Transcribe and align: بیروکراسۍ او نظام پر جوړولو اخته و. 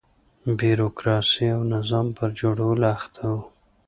بیروکراسۍ 0.59 1.47
او 1.55 1.61
نظام 1.73 2.07
پر 2.17 2.29
جوړولو 2.39 2.85
اخته 2.97 3.23
و. 3.31 3.35